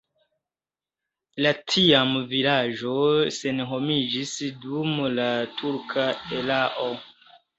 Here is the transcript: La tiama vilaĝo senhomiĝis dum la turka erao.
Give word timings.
La 1.45 1.51
tiama 1.73 2.21
vilaĝo 2.31 2.95
senhomiĝis 3.37 4.33
dum 4.65 4.97
la 5.19 5.27
turka 5.61 6.09
erao. 6.41 6.91